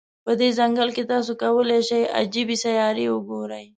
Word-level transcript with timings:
په 0.25 0.31
دې 0.39 0.49
ځنګل 0.59 0.89
کې، 0.95 1.03
تاسو 1.11 1.31
کولای 1.41 1.81
شی 1.89 2.01
عجيبې 2.21 2.55
سیارې 2.63 3.05
وګوری. 3.09 3.65